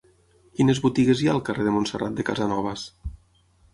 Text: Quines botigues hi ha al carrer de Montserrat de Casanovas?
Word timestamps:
Quines 0.59 0.79
botigues 0.85 1.21
hi 1.23 1.29
ha 1.29 1.35
al 1.39 1.43
carrer 1.49 1.67
de 1.67 1.73
Montserrat 1.77 2.17
de 2.21 2.29
Casanovas? 2.31 2.87